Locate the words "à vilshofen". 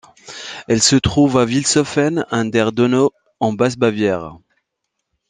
1.37-2.25